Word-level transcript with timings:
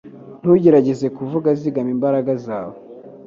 Ntugerageze 0.41 1.07
kuvuga 1.17 1.49
Zigama 1.59 1.91
imbaraga 1.95 2.31
zawe 2.45 2.75